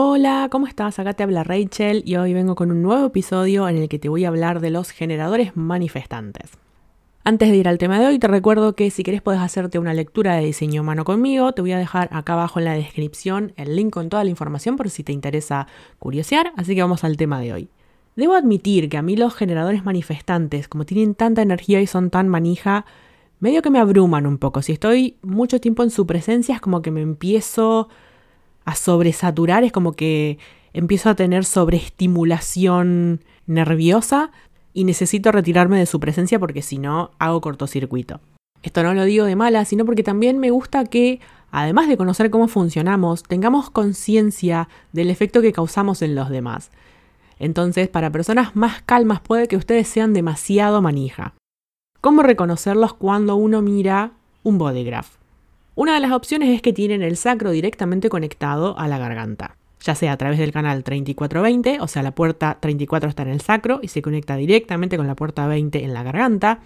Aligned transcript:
Hola, 0.00 0.46
¿cómo 0.48 0.68
estás? 0.68 1.00
Acá 1.00 1.14
te 1.14 1.24
habla 1.24 1.42
Rachel 1.42 2.04
y 2.06 2.14
hoy 2.14 2.32
vengo 2.32 2.54
con 2.54 2.70
un 2.70 2.82
nuevo 2.82 3.06
episodio 3.06 3.68
en 3.68 3.78
el 3.78 3.88
que 3.88 3.98
te 3.98 4.08
voy 4.08 4.24
a 4.24 4.28
hablar 4.28 4.60
de 4.60 4.70
los 4.70 4.92
generadores 4.92 5.56
manifestantes. 5.56 6.52
Antes 7.24 7.50
de 7.50 7.56
ir 7.56 7.66
al 7.66 7.78
tema 7.78 7.98
de 7.98 8.06
hoy, 8.06 8.20
te 8.20 8.28
recuerdo 8.28 8.76
que 8.76 8.92
si 8.92 9.02
querés 9.02 9.22
podés 9.22 9.40
hacerte 9.40 9.76
una 9.76 9.94
lectura 9.94 10.36
de 10.36 10.44
diseño 10.44 10.82
humano 10.82 11.02
conmigo. 11.02 11.50
Te 11.50 11.62
voy 11.62 11.72
a 11.72 11.78
dejar 11.78 12.08
acá 12.12 12.34
abajo 12.34 12.60
en 12.60 12.66
la 12.66 12.74
descripción 12.74 13.54
el 13.56 13.74
link 13.74 13.92
con 13.92 14.08
toda 14.08 14.22
la 14.22 14.30
información 14.30 14.76
por 14.76 14.88
si 14.88 15.02
te 15.02 15.10
interesa 15.10 15.66
curiosear. 15.98 16.52
Así 16.56 16.76
que 16.76 16.82
vamos 16.82 17.02
al 17.02 17.16
tema 17.16 17.40
de 17.40 17.54
hoy. 17.54 17.68
Debo 18.14 18.36
admitir 18.36 18.88
que 18.88 18.98
a 18.98 19.02
mí 19.02 19.16
los 19.16 19.34
generadores 19.34 19.84
manifestantes, 19.84 20.68
como 20.68 20.86
tienen 20.86 21.16
tanta 21.16 21.42
energía 21.42 21.80
y 21.80 21.88
son 21.88 22.10
tan 22.10 22.28
manija, 22.28 22.86
medio 23.40 23.62
que 23.62 23.70
me 23.70 23.80
abruman 23.80 24.28
un 24.28 24.38
poco. 24.38 24.62
Si 24.62 24.70
estoy 24.70 25.16
mucho 25.22 25.60
tiempo 25.60 25.82
en 25.82 25.90
su 25.90 26.06
presencia 26.06 26.54
es 26.54 26.60
como 26.60 26.82
que 26.82 26.92
me 26.92 27.02
empiezo 27.02 27.88
a 28.68 28.74
sobresaturar, 28.74 29.64
es 29.64 29.72
como 29.72 29.92
que 29.92 30.38
empiezo 30.74 31.08
a 31.08 31.14
tener 31.14 31.46
sobreestimulación 31.46 33.24
nerviosa 33.46 34.30
y 34.74 34.84
necesito 34.84 35.32
retirarme 35.32 35.78
de 35.78 35.86
su 35.86 35.98
presencia 36.00 36.38
porque 36.38 36.60
si 36.60 36.76
no 36.76 37.12
hago 37.18 37.40
cortocircuito. 37.40 38.20
Esto 38.62 38.82
no 38.82 38.92
lo 38.92 39.04
digo 39.04 39.24
de 39.24 39.36
mala, 39.36 39.64
sino 39.64 39.86
porque 39.86 40.02
también 40.02 40.38
me 40.38 40.50
gusta 40.50 40.84
que, 40.84 41.20
además 41.50 41.88
de 41.88 41.96
conocer 41.96 42.28
cómo 42.28 42.46
funcionamos, 42.46 43.22
tengamos 43.22 43.70
conciencia 43.70 44.68
del 44.92 45.08
efecto 45.08 45.40
que 45.40 45.54
causamos 45.54 46.02
en 46.02 46.14
los 46.14 46.28
demás. 46.28 46.70
Entonces, 47.38 47.88
para 47.88 48.12
personas 48.12 48.54
más 48.54 48.82
calmas 48.82 49.20
puede 49.22 49.48
que 49.48 49.56
ustedes 49.56 49.88
sean 49.88 50.12
demasiado 50.12 50.82
manija. 50.82 51.32
¿Cómo 52.02 52.22
reconocerlos 52.22 52.92
cuando 52.92 53.36
uno 53.36 53.62
mira 53.62 54.12
un 54.42 54.58
bodygraph? 54.58 55.16
Una 55.78 55.94
de 55.94 56.00
las 56.00 56.10
opciones 56.10 56.48
es 56.48 56.60
que 56.60 56.72
tienen 56.72 57.02
el 57.02 57.16
sacro 57.16 57.52
directamente 57.52 58.08
conectado 58.08 58.76
a 58.80 58.88
la 58.88 58.98
garganta, 58.98 59.54
ya 59.78 59.94
sea 59.94 60.10
a 60.10 60.16
través 60.16 60.40
del 60.40 60.50
canal 60.50 60.82
3420, 60.82 61.78
o 61.80 61.86
sea, 61.86 62.02
la 62.02 62.10
puerta 62.10 62.58
34 62.60 63.08
está 63.08 63.22
en 63.22 63.28
el 63.28 63.40
sacro 63.40 63.78
y 63.80 63.86
se 63.86 64.02
conecta 64.02 64.34
directamente 64.34 64.96
con 64.96 65.06
la 65.06 65.14
puerta 65.14 65.46
20 65.46 65.84
en 65.84 65.94
la 65.94 66.02
garganta, 66.02 66.58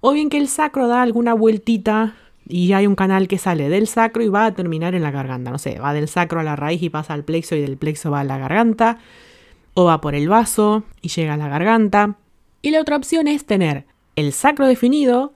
o 0.00 0.10
bien 0.10 0.30
que 0.30 0.38
el 0.38 0.48
sacro 0.48 0.88
da 0.88 1.02
alguna 1.02 1.32
vueltita 1.32 2.16
y 2.48 2.72
hay 2.72 2.88
un 2.88 2.96
canal 2.96 3.28
que 3.28 3.38
sale 3.38 3.68
del 3.68 3.86
sacro 3.86 4.24
y 4.24 4.30
va 4.30 4.46
a 4.46 4.54
terminar 4.54 4.96
en 4.96 5.04
la 5.04 5.12
garganta, 5.12 5.52
no 5.52 5.58
sé, 5.58 5.78
va 5.78 5.92
del 5.92 6.08
sacro 6.08 6.40
a 6.40 6.42
la 6.42 6.56
raíz 6.56 6.82
y 6.82 6.90
pasa 6.90 7.14
al 7.14 7.22
plexo 7.22 7.54
y 7.54 7.60
del 7.60 7.76
plexo 7.76 8.10
va 8.10 8.18
a 8.18 8.24
la 8.24 8.36
garganta, 8.36 8.98
o 9.74 9.84
va 9.84 10.00
por 10.00 10.16
el 10.16 10.28
vaso 10.28 10.82
y 11.00 11.10
llega 11.10 11.34
a 11.34 11.36
la 11.36 11.46
garganta. 11.46 12.16
Y 12.62 12.72
la 12.72 12.80
otra 12.80 12.96
opción 12.96 13.28
es 13.28 13.46
tener 13.46 13.84
el 14.16 14.32
sacro 14.32 14.66
definido 14.66 15.34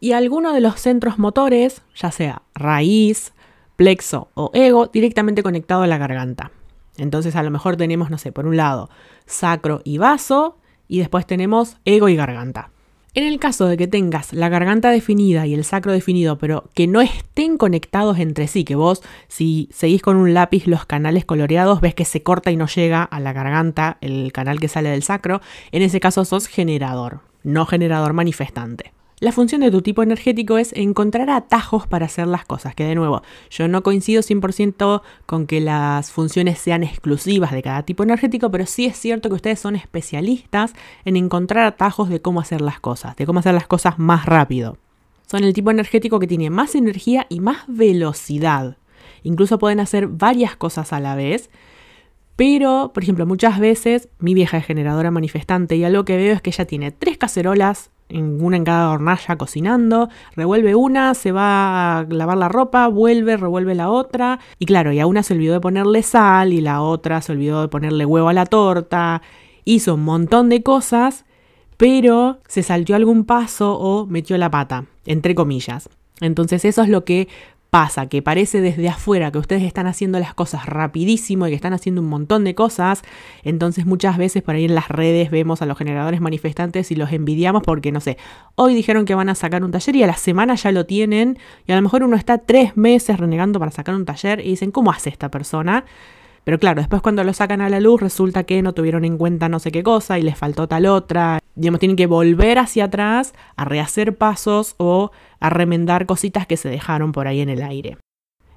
y 0.00 0.12
alguno 0.12 0.52
de 0.52 0.60
los 0.60 0.80
centros 0.80 1.18
motores, 1.18 1.82
ya 1.94 2.10
sea 2.10 2.42
raíz, 2.54 3.32
plexo 3.76 4.28
o 4.34 4.50
ego, 4.54 4.86
directamente 4.86 5.42
conectado 5.42 5.82
a 5.82 5.86
la 5.86 5.98
garganta. 5.98 6.50
Entonces 6.96 7.36
a 7.36 7.42
lo 7.42 7.50
mejor 7.50 7.76
tenemos, 7.76 8.10
no 8.10 8.18
sé, 8.18 8.32
por 8.32 8.46
un 8.46 8.56
lado 8.56 8.88
sacro 9.26 9.80
y 9.84 9.98
vaso 9.98 10.56
y 10.88 10.98
después 10.98 11.26
tenemos 11.26 11.76
ego 11.84 12.08
y 12.08 12.16
garganta. 12.16 12.70
En 13.14 13.24
el 13.24 13.38
caso 13.38 13.66
de 13.66 13.78
que 13.78 13.86
tengas 13.86 14.34
la 14.34 14.50
garganta 14.50 14.90
definida 14.90 15.46
y 15.46 15.54
el 15.54 15.64
sacro 15.64 15.90
definido, 15.90 16.36
pero 16.36 16.68
que 16.74 16.86
no 16.86 17.00
estén 17.00 17.56
conectados 17.56 18.18
entre 18.18 18.46
sí, 18.46 18.62
que 18.62 18.74
vos 18.74 19.02
si 19.26 19.70
seguís 19.72 20.02
con 20.02 20.16
un 20.16 20.34
lápiz 20.34 20.66
los 20.66 20.84
canales 20.84 21.24
coloreados 21.24 21.80
ves 21.80 21.94
que 21.94 22.04
se 22.04 22.22
corta 22.22 22.50
y 22.50 22.56
no 22.56 22.66
llega 22.66 23.02
a 23.02 23.18
la 23.20 23.32
garganta 23.32 23.96
el 24.02 24.32
canal 24.32 24.60
que 24.60 24.68
sale 24.68 24.90
del 24.90 25.02
sacro, 25.02 25.40
en 25.72 25.80
ese 25.80 25.98
caso 25.98 26.26
sos 26.26 26.46
generador, 26.46 27.20
no 27.42 27.64
generador 27.64 28.12
manifestante. 28.12 28.92
La 29.18 29.32
función 29.32 29.62
de 29.62 29.70
tu 29.70 29.80
tipo 29.80 30.02
energético 30.02 30.58
es 30.58 30.74
encontrar 30.74 31.30
atajos 31.30 31.86
para 31.86 32.04
hacer 32.04 32.26
las 32.26 32.44
cosas, 32.44 32.74
que 32.74 32.84
de 32.84 32.94
nuevo, 32.94 33.22
yo 33.48 33.66
no 33.66 33.82
coincido 33.82 34.20
100% 34.20 35.00
con 35.24 35.46
que 35.46 35.62
las 35.62 36.10
funciones 36.10 36.58
sean 36.58 36.82
exclusivas 36.82 37.50
de 37.52 37.62
cada 37.62 37.82
tipo 37.82 38.02
energético, 38.02 38.50
pero 38.50 38.66
sí 38.66 38.84
es 38.84 38.98
cierto 38.98 39.30
que 39.30 39.36
ustedes 39.36 39.58
son 39.58 39.74
especialistas 39.74 40.74
en 41.06 41.16
encontrar 41.16 41.64
atajos 41.64 42.10
de 42.10 42.20
cómo 42.20 42.40
hacer 42.40 42.60
las 42.60 42.78
cosas, 42.78 43.16
de 43.16 43.24
cómo 43.24 43.38
hacer 43.38 43.54
las 43.54 43.66
cosas 43.66 43.98
más 43.98 44.26
rápido. 44.26 44.76
Son 45.26 45.44
el 45.44 45.54
tipo 45.54 45.70
energético 45.70 46.20
que 46.20 46.26
tiene 46.26 46.50
más 46.50 46.74
energía 46.74 47.24
y 47.30 47.40
más 47.40 47.64
velocidad. 47.68 48.76
Incluso 49.22 49.58
pueden 49.58 49.80
hacer 49.80 50.08
varias 50.08 50.56
cosas 50.56 50.92
a 50.92 51.00
la 51.00 51.14
vez. 51.14 51.48
Pero, 52.36 52.90
por 52.92 53.02
ejemplo, 53.02 53.24
muchas 53.24 53.58
veces 53.60 54.10
mi 54.18 54.34
vieja 54.34 54.58
es 54.58 54.66
generadora 54.66 55.10
manifestante 55.10 55.74
y 55.74 55.84
algo 55.84 56.04
que 56.04 56.18
veo 56.18 56.34
es 56.34 56.42
que 56.42 56.50
ella 56.50 56.66
tiene 56.66 56.90
tres 56.92 57.16
cacerolas 57.16 57.90
una 58.10 58.56
en 58.56 58.64
cada 58.64 58.90
hornalla 58.90 59.36
cocinando, 59.36 60.08
revuelve 60.34 60.74
una, 60.74 61.14
se 61.14 61.32
va 61.32 61.98
a 61.98 62.04
lavar 62.04 62.38
la 62.38 62.48
ropa, 62.48 62.86
vuelve, 62.88 63.36
revuelve 63.36 63.74
la 63.74 63.90
otra, 63.90 64.38
y 64.58 64.66
claro, 64.66 64.92
y 64.92 65.00
a 65.00 65.06
una 65.06 65.22
se 65.22 65.34
olvidó 65.34 65.54
de 65.54 65.60
ponerle 65.60 66.02
sal 66.02 66.52
y 66.52 66.60
la 66.60 66.82
otra 66.82 67.20
se 67.20 67.32
olvidó 67.32 67.62
de 67.62 67.68
ponerle 67.68 68.06
huevo 68.06 68.28
a 68.28 68.32
la 68.32 68.46
torta, 68.46 69.22
hizo 69.64 69.94
un 69.94 70.04
montón 70.04 70.48
de 70.48 70.62
cosas, 70.62 71.24
pero 71.76 72.38
se 72.46 72.62
saltó 72.62 72.94
algún 72.94 73.24
paso 73.24 73.78
o 73.78 74.06
metió 74.06 74.38
la 74.38 74.50
pata, 74.50 74.86
entre 75.04 75.34
comillas. 75.34 75.90
Entonces 76.20 76.64
eso 76.64 76.82
es 76.82 76.88
lo 76.88 77.04
que 77.04 77.28
pasa, 77.76 78.06
que 78.06 78.22
parece 78.22 78.62
desde 78.62 78.88
afuera 78.88 79.30
que 79.30 79.36
ustedes 79.36 79.62
están 79.62 79.86
haciendo 79.86 80.18
las 80.18 80.32
cosas 80.32 80.64
rapidísimo 80.64 81.46
y 81.46 81.50
que 81.50 81.56
están 81.56 81.74
haciendo 81.74 82.00
un 82.00 82.08
montón 82.08 82.42
de 82.42 82.54
cosas, 82.54 83.02
entonces 83.42 83.84
muchas 83.84 84.16
veces 84.16 84.42
por 84.42 84.54
ahí 84.54 84.64
en 84.64 84.74
las 84.74 84.88
redes 84.88 85.30
vemos 85.30 85.60
a 85.60 85.66
los 85.66 85.76
generadores 85.76 86.22
manifestantes 86.22 86.90
y 86.90 86.96
los 86.96 87.12
envidiamos 87.12 87.62
porque, 87.62 87.92
no 87.92 88.00
sé, 88.00 88.16
hoy 88.54 88.74
dijeron 88.74 89.04
que 89.04 89.14
van 89.14 89.28
a 89.28 89.34
sacar 89.34 89.62
un 89.62 89.72
taller 89.72 89.94
y 89.94 90.02
a 90.02 90.06
la 90.06 90.16
semana 90.16 90.54
ya 90.54 90.72
lo 90.72 90.86
tienen 90.86 91.38
y 91.66 91.72
a 91.72 91.76
lo 91.76 91.82
mejor 91.82 92.02
uno 92.02 92.16
está 92.16 92.38
tres 92.38 92.78
meses 92.78 93.20
renegando 93.20 93.58
para 93.58 93.70
sacar 93.70 93.94
un 93.94 94.06
taller 94.06 94.40
y 94.40 94.48
dicen, 94.48 94.70
¿cómo 94.70 94.90
hace 94.90 95.10
esta 95.10 95.30
persona? 95.30 95.84
Pero 96.44 96.58
claro, 96.58 96.80
después 96.80 97.02
cuando 97.02 97.24
lo 97.24 97.34
sacan 97.34 97.60
a 97.60 97.68
la 97.68 97.80
luz 97.80 98.00
resulta 98.00 98.44
que 98.44 98.62
no 98.62 98.72
tuvieron 98.72 99.04
en 99.04 99.18
cuenta 99.18 99.50
no 99.50 99.58
sé 99.58 99.70
qué 99.70 99.82
cosa 99.82 100.18
y 100.18 100.22
les 100.22 100.38
faltó 100.38 100.66
tal 100.66 100.86
otra. 100.86 101.40
Digamos, 101.56 101.80
tienen 101.80 101.96
que 101.96 102.06
volver 102.06 102.58
hacia 102.58 102.84
atrás 102.84 103.34
a 103.56 103.64
rehacer 103.64 104.16
pasos 104.16 104.74
o 104.78 105.10
a 105.40 105.50
remendar 105.50 106.06
cositas 106.06 106.46
que 106.46 106.56
se 106.56 106.68
dejaron 106.68 107.12
por 107.12 107.26
ahí 107.26 107.40
en 107.40 107.48
el 107.48 107.62
aire. 107.62 107.98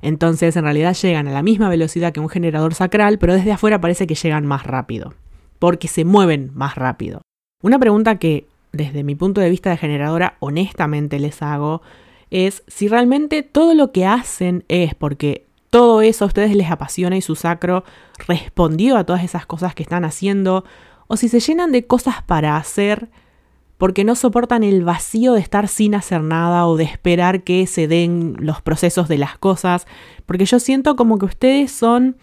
Entonces, 0.02 0.56
en 0.56 0.64
realidad 0.64 0.96
llegan 0.96 1.28
a 1.28 1.32
la 1.32 1.42
misma 1.42 1.70
velocidad 1.70 2.14
que 2.14 2.20
un 2.20 2.30
generador 2.30 2.74
sacral, 2.74 3.18
pero 3.18 3.34
desde 3.34 3.52
afuera 3.52 3.82
parece 3.82 4.08
que 4.08 4.16
llegan 4.16 4.46
más 4.46 4.66
rápido, 4.66 5.14
porque 5.60 5.88
se 5.88 6.06
mueven 6.06 6.52
más 6.54 6.76
rápido. 6.76 7.22
Una 7.64 7.80
pregunta 7.80 8.18
que, 8.18 8.46
desde 8.72 9.04
mi 9.04 9.16
punto 9.16 9.42
de 9.42 9.50
vista 9.50 9.70
de 9.70 9.78
generadora, 9.78 10.36
honestamente 10.40 11.20
les 11.20 11.42
hago, 11.42 11.82
es 12.32 12.64
si 12.68 12.88
realmente 12.88 13.44
todo 13.44 13.74
lo 13.74 13.92
que 13.92 14.06
hacen 14.06 14.64
es 14.68 14.94
porque 14.94 15.46
todo 15.70 16.02
eso 16.02 16.26
a 16.26 16.28
ustedes 16.28 16.56
les 16.56 16.72
apasiona 16.72 17.18
y 17.18 17.22
su 17.22 17.36
sacro 17.36 17.84
respondió 18.28 18.98
a 18.98 19.04
todas 19.04 19.24
esas 19.24 19.46
cosas 19.46 19.76
que 19.76 19.84
están 19.84 20.06
haciendo, 20.06 20.64
o 21.10 21.18
si 21.18 21.28
se 21.28 21.40
llenan 21.40 21.72
de 21.74 21.86
cosas 21.86 22.22
para 22.24 22.56
hacer 22.56 23.10
porque 23.80 24.04
no 24.04 24.16
soportan 24.16 24.64
el 24.64 24.84
vacío 24.84 25.34
de 25.34 25.40
estar 25.40 25.68
sin 25.68 25.96
hacer 25.96 26.22
nada 26.22 26.68
o 26.68 26.78
de 26.78 26.84
esperar 26.84 27.44
que 27.44 27.66
se 27.66 27.88
den 27.88 28.36
los 28.38 28.62
procesos 28.62 29.08
de 29.08 29.18
las 29.18 29.38
cosas, 29.38 29.88
porque 30.26 30.46
yo 30.46 30.60
siento 30.60 30.96
como 30.96 31.18
que 31.18 31.26
ustedes 31.26 31.72
son 31.72 32.18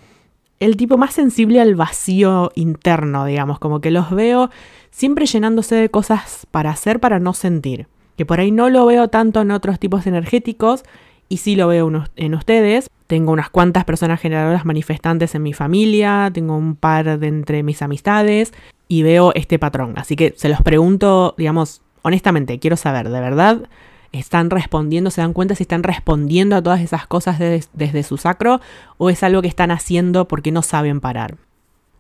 el 0.61 0.77
tipo 0.77 0.99
más 0.99 1.15
sensible 1.15 1.61
al 1.61 1.75
vacío 1.75 2.53
interno, 2.55 3.25
digamos, 3.25 3.59
como 3.59 3.81
que 3.81 3.91
los 3.91 4.11
veo 4.11 4.51
siempre 4.91 5.27
llenándose 5.27 5.75
de 5.75 5.89
cosas 5.89 6.47
para 6.51 6.71
hacer 6.71 7.01
para 7.01 7.19
no 7.19 7.33
sentir, 7.33 7.89
que 8.17 8.25
por 8.25 8.39
ahí 8.39 8.53
no 8.53 8.69
lo 8.69 8.87
veo 8.87 9.09
tanto 9.09 9.41
en 9.41 9.51
otros 9.51 9.81
tipos 9.81 10.07
energéticos 10.07 10.85
y 11.29 11.39
sí 11.39 11.57
lo 11.57 11.69
veo 11.69 11.91
en 12.17 12.35
ustedes, 12.35 12.89
tengo 13.07 13.33
unas 13.33 13.51
cuantas 13.51 13.85
personas 13.85 14.21
generadoras 14.21 14.65
manifestantes 14.65 15.35
en 15.35 15.43
mi 15.43 15.55
familia, 15.55 16.31
tengo 16.33 16.57
un 16.57 16.77
par 16.77 17.19
de 17.19 17.27
entre 17.29 17.63
mis 17.63 17.81
amistades 17.81 18.53
y 18.89 19.03
veo 19.03 19.33
este 19.35 19.59
patrón. 19.59 19.95
Así 19.97 20.17
que 20.17 20.35
se 20.37 20.49
los 20.49 20.61
pregunto, 20.63 21.35
digamos, 21.37 21.83
honestamente, 22.03 22.59
quiero 22.59 22.77
saber, 22.77 23.09
¿de 23.09 23.21
verdad 23.21 23.69
están 24.13 24.51
respondiendo, 24.51 25.11
se 25.11 25.21
dan 25.21 25.33
cuenta 25.33 25.55
si 25.55 25.65
están 25.65 25.83
respondiendo 25.83 26.57
a 26.57 26.63
todas 26.63 26.81
esas 26.81 27.07
cosas 27.07 27.39
desde 27.39 28.03
su 28.03 28.17
sacro 28.17 28.61
o 28.97 29.11
es 29.11 29.23
algo 29.23 29.43
que 29.43 29.49
están 29.49 29.71
haciendo 29.71 30.29
porque 30.29 30.53
no 30.53 30.63
saben 30.63 31.01
parar? 31.01 31.37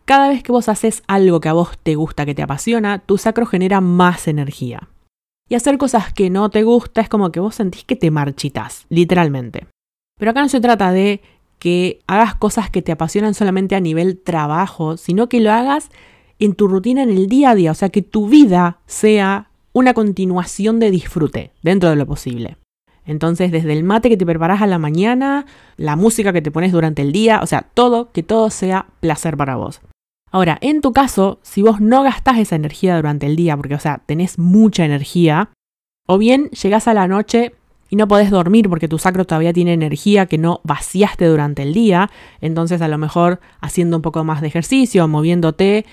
Cada 0.06 0.28
vez 0.28 0.42
que 0.42 0.52
vos 0.52 0.68
haces 0.68 1.02
algo 1.08 1.40
que 1.40 1.48
a 1.48 1.52
vos 1.52 1.76
te 1.82 1.96
gusta, 1.96 2.24
que 2.24 2.34
te 2.34 2.42
apasiona, 2.42 3.00
tu 3.00 3.18
sacro 3.18 3.44
genera 3.44 3.80
más 3.80 4.28
energía. 4.28 4.88
Y 5.48 5.56
hacer 5.56 5.78
cosas 5.78 6.12
que 6.12 6.30
no 6.30 6.48
te 6.48 6.62
gusta 6.62 7.00
es 7.00 7.08
como 7.08 7.32
que 7.32 7.40
vos 7.40 7.56
sentís 7.56 7.84
que 7.84 7.96
te 7.96 8.10
marchitas, 8.10 8.86
literalmente. 8.88 9.66
Pero 10.18 10.30
acá 10.30 10.42
no 10.42 10.48
se 10.48 10.60
trata 10.60 10.92
de 10.92 11.22
que 11.58 12.00
hagas 12.06 12.34
cosas 12.34 12.70
que 12.70 12.82
te 12.82 12.92
apasionan 12.92 13.34
solamente 13.34 13.74
a 13.74 13.80
nivel 13.80 14.18
trabajo, 14.18 14.96
sino 14.96 15.28
que 15.28 15.40
lo 15.40 15.52
hagas 15.52 15.90
en 16.38 16.54
tu 16.54 16.68
rutina 16.68 17.02
en 17.02 17.10
el 17.10 17.28
día 17.28 17.50
a 17.50 17.54
día, 17.54 17.70
o 17.70 17.74
sea, 17.74 17.88
que 17.88 18.02
tu 18.02 18.28
vida 18.28 18.78
sea 18.86 19.50
una 19.72 19.94
continuación 19.94 20.80
de 20.80 20.90
disfrute 20.90 21.52
dentro 21.62 21.90
de 21.90 21.96
lo 21.96 22.06
posible. 22.06 22.56
Entonces, 23.04 23.52
desde 23.52 23.72
el 23.72 23.84
mate 23.84 24.08
que 24.08 24.16
te 24.16 24.26
preparas 24.26 24.62
a 24.62 24.66
la 24.66 24.78
mañana, 24.78 25.46
la 25.76 25.96
música 25.96 26.32
que 26.32 26.42
te 26.42 26.50
pones 26.50 26.72
durante 26.72 27.02
el 27.02 27.12
día, 27.12 27.40
o 27.42 27.46
sea, 27.46 27.62
todo, 27.72 28.10
que 28.10 28.22
todo 28.22 28.50
sea 28.50 28.86
placer 29.00 29.36
para 29.36 29.56
vos. 29.56 29.80
Ahora, 30.32 30.58
en 30.60 30.80
tu 30.80 30.92
caso, 30.92 31.38
si 31.42 31.62
vos 31.62 31.80
no 31.80 32.02
gastás 32.02 32.38
esa 32.38 32.56
energía 32.56 32.96
durante 32.96 33.26
el 33.26 33.36
día, 33.36 33.56
porque, 33.56 33.76
o 33.76 33.78
sea, 33.78 34.02
tenés 34.06 34.38
mucha 34.38 34.84
energía, 34.84 35.50
o 36.06 36.18
bien 36.18 36.50
llegás 36.50 36.88
a 36.88 36.94
la 36.94 37.06
noche 37.06 37.54
y 37.88 37.96
no 37.96 38.08
podés 38.08 38.30
dormir 38.30 38.68
porque 38.68 38.88
tu 38.88 38.98
sacro 38.98 39.24
todavía 39.24 39.52
tiene 39.52 39.72
energía 39.72 40.26
que 40.26 40.38
no 40.38 40.60
vaciaste 40.64 41.26
durante 41.26 41.62
el 41.62 41.72
día, 41.72 42.10
entonces 42.40 42.82
a 42.82 42.88
lo 42.88 42.98
mejor 42.98 43.40
haciendo 43.60 43.96
un 43.96 44.02
poco 44.02 44.24
más 44.24 44.40
de 44.40 44.48
ejercicio, 44.48 45.06
moviéndote, 45.06 45.86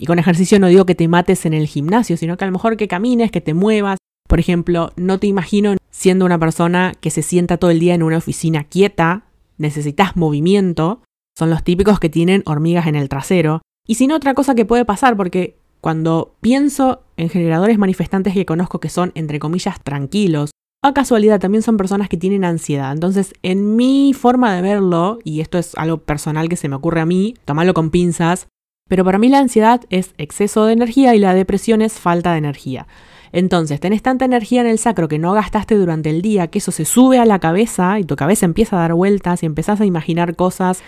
y 0.00 0.06
con 0.06 0.18
ejercicio 0.18 0.58
no 0.58 0.68
digo 0.68 0.86
que 0.86 0.94
te 0.94 1.08
mates 1.08 1.44
en 1.44 1.52
el 1.52 1.66
gimnasio, 1.66 2.16
sino 2.16 2.38
que 2.38 2.44
a 2.44 2.46
lo 2.46 2.54
mejor 2.54 2.78
que 2.78 2.88
camines, 2.88 3.30
que 3.30 3.42
te 3.42 3.52
muevas. 3.52 3.98
Por 4.26 4.40
ejemplo, 4.40 4.92
no 4.96 5.18
te 5.18 5.26
imagino 5.26 5.76
siendo 5.90 6.24
una 6.24 6.38
persona 6.38 6.94
que 6.98 7.10
se 7.10 7.20
sienta 7.20 7.58
todo 7.58 7.70
el 7.70 7.80
día 7.80 7.94
en 7.94 8.02
una 8.02 8.16
oficina 8.16 8.64
quieta, 8.64 9.24
necesitas 9.58 10.16
movimiento, 10.16 11.02
son 11.38 11.50
los 11.50 11.62
típicos 11.64 12.00
que 12.00 12.08
tienen 12.08 12.42
hormigas 12.46 12.86
en 12.86 12.96
el 12.96 13.10
trasero. 13.10 13.60
Y 13.86 13.96
si 13.96 14.06
no, 14.06 14.16
otra 14.16 14.32
cosa 14.32 14.54
que 14.54 14.64
puede 14.64 14.86
pasar, 14.86 15.18
porque 15.18 15.58
cuando 15.82 16.34
pienso 16.40 17.02
en 17.18 17.28
generadores 17.28 17.76
manifestantes 17.76 18.32
que 18.32 18.46
conozco 18.46 18.80
que 18.80 18.88
son, 18.88 19.12
entre 19.14 19.38
comillas, 19.38 19.82
tranquilos, 19.82 20.50
a 20.82 20.94
casualidad 20.94 21.40
también 21.40 21.60
son 21.60 21.76
personas 21.76 22.08
que 22.08 22.16
tienen 22.16 22.46
ansiedad. 22.46 22.90
Entonces, 22.90 23.34
en 23.42 23.76
mi 23.76 24.14
forma 24.14 24.54
de 24.54 24.62
verlo, 24.62 25.18
y 25.24 25.40
esto 25.40 25.58
es 25.58 25.74
algo 25.74 25.98
personal 25.98 26.48
que 26.48 26.56
se 26.56 26.70
me 26.70 26.76
ocurre 26.76 27.02
a 27.02 27.06
mí, 27.06 27.34
tomarlo 27.44 27.74
con 27.74 27.90
pinzas, 27.90 28.48
pero 28.90 29.04
para 29.04 29.18
mí 29.18 29.28
la 29.28 29.38
ansiedad 29.38 29.82
es 29.88 30.14
exceso 30.18 30.64
de 30.64 30.72
energía 30.72 31.14
y 31.14 31.20
la 31.20 31.32
depresión 31.32 31.80
es 31.80 32.00
falta 32.00 32.32
de 32.32 32.38
energía. 32.38 32.88
Entonces, 33.30 33.78
tenés 33.78 34.02
tanta 34.02 34.24
energía 34.24 34.62
en 34.62 34.66
el 34.66 34.80
sacro 34.80 35.06
que 35.06 35.20
no 35.20 35.32
gastaste 35.32 35.76
durante 35.76 36.10
el 36.10 36.22
día, 36.22 36.48
que 36.48 36.58
eso 36.58 36.72
se 36.72 36.84
sube 36.84 37.20
a 37.20 37.24
la 37.24 37.38
cabeza 37.38 38.00
y 38.00 38.04
tu 38.04 38.16
cabeza 38.16 38.46
empieza 38.46 38.76
a 38.76 38.80
dar 38.80 38.94
vueltas 38.94 39.44
y 39.44 39.46
empezás 39.46 39.80
a 39.80 39.84
imaginar 39.84 40.34
cosas, 40.34 40.82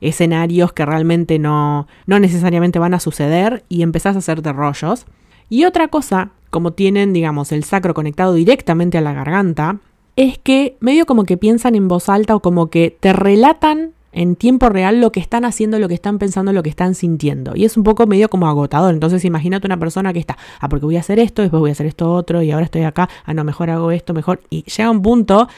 escenarios 0.00 0.72
que 0.72 0.86
realmente 0.86 1.40
no, 1.40 1.88
no 2.06 2.20
necesariamente 2.20 2.78
van 2.78 2.94
a 2.94 3.00
suceder 3.00 3.64
y 3.68 3.82
empezás 3.82 4.14
a 4.14 4.20
hacerte 4.20 4.52
rollos. 4.52 5.06
Y 5.48 5.64
otra 5.64 5.88
cosa, 5.88 6.30
como 6.50 6.74
tienen, 6.74 7.12
digamos, 7.12 7.50
el 7.50 7.64
sacro 7.64 7.92
conectado 7.92 8.34
directamente 8.34 8.98
a 8.98 9.00
la 9.00 9.14
garganta, 9.14 9.80
es 10.14 10.38
que 10.38 10.76
medio 10.78 11.06
como 11.06 11.24
que 11.24 11.36
piensan 11.36 11.74
en 11.74 11.88
voz 11.88 12.08
alta 12.08 12.36
o 12.36 12.40
como 12.40 12.70
que 12.70 12.96
te 13.00 13.12
relatan 13.12 13.94
en 14.18 14.34
tiempo 14.34 14.68
real 14.68 15.00
lo 15.00 15.12
que 15.12 15.20
están 15.20 15.44
haciendo, 15.44 15.78
lo 15.78 15.86
que 15.86 15.94
están 15.94 16.18
pensando, 16.18 16.52
lo 16.52 16.64
que 16.64 16.70
están 16.70 16.96
sintiendo. 16.96 17.54
Y 17.54 17.64
es 17.64 17.76
un 17.76 17.84
poco 17.84 18.04
medio 18.08 18.28
como 18.28 18.48
agotador. 18.48 18.92
Entonces 18.92 19.24
imagínate 19.24 19.68
una 19.68 19.78
persona 19.78 20.12
que 20.12 20.18
está, 20.18 20.36
ah, 20.58 20.68
porque 20.68 20.86
voy 20.86 20.96
a 20.96 21.00
hacer 21.00 21.20
esto, 21.20 21.40
después 21.40 21.60
voy 21.60 21.70
a 21.70 21.72
hacer 21.72 21.86
esto 21.86 22.12
otro, 22.12 22.42
y 22.42 22.50
ahora 22.50 22.64
estoy 22.64 22.82
acá, 22.82 23.08
ah, 23.24 23.32
no, 23.32 23.44
mejor 23.44 23.70
hago 23.70 23.92
esto, 23.92 24.14
mejor. 24.14 24.40
Y 24.50 24.64
llega 24.64 24.90
un 24.90 25.02
punto 25.02 25.48